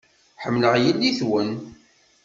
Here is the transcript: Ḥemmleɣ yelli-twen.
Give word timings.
Ḥemmleɣ 0.43 0.73
yelli-twen. 0.83 1.49